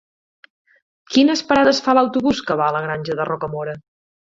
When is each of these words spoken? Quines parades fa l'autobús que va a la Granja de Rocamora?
Quines 1.11 1.45
parades 1.53 1.85
fa 1.89 1.97
l'autobús 2.01 2.43
que 2.49 2.61
va 2.65 2.69
a 2.71 2.77
la 2.81 2.87
Granja 2.91 3.23
de 3.23 3.33
Rocamora? 3.35 3.83